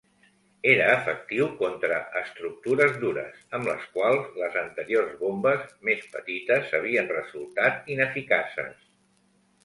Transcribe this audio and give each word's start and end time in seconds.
Era 0.69 0.85
efectiu 0.91 1.47
contra 1.57 1.97
estructures 2.21 2.95
dures, 3.03 3.43
amb 3.57 3.69
les 3.71 3.83
quals 3.97 4.31
les 4.43 4.57
anteriors 4.61 5.11
bombes, 5.19 5.67
més 5.89 6.07
petites, 6.15 6.73
havien 6.79 7.11
resultat 7.13 7.93
ineficaces. 7.97 8.81